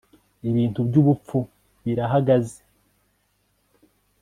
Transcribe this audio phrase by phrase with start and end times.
[0.49, 1.39] ibintu byubupfu
[1.83, 2.59] birahagaze